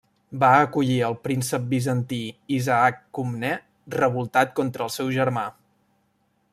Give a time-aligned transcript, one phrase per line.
[0.43, 2.19] Va acollir al príncep bizantí
[2.57, 3.51] Isaac Comnè
[3.99, 5.49] revoltat contra el seu germà.